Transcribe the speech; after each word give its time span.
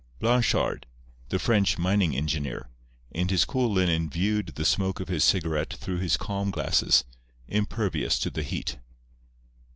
Blanchard, 0.17 0.87
the 1.29 1.37
French 1.37 1.77
mining 1.77 2.15
engineer, 2.17 2.69
in 3.11 3.27
his 3.29 3.45
cool 3.45 3.71
linen 3.71 4.09
viewed 4.09 4.47
the 4.55 4.65
smoke 4.65 4.99
of 4.99 5.09
his 5.09 5.23
cigarette 5.23 5.73
through 5.75 5.99
his 5.99 6.17
calm 6.17 6.49
glasses, 6.49 7.03
impervious 7.47 8.17
to 8.17 8.31
the 8.31 8.41
heat. 8.41 8.79